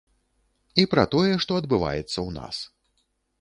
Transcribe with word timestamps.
І 0.83 0.85
пра 0.93 1.03
тое, 1.15 1.33
што 1.45 1.59
адбываецца 1.61 2.15
ў 2.15 2.29
нас. 2.39 2.65